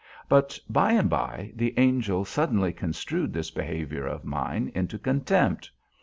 But, 0.27 0.57
by 0.67 0.93
and 0.93 1.11
by, 1.11 1.51
the 1.55 1.75
Angel 1.77 2.25
suddenly 2.25 2.73
construed 2.73 3.33
this 3.33 3.51
behavior 3.51 4.07
of 4.07 4.25
mine 4.25 4.71
into 4.73 4.97
contempt. 4.97 5.69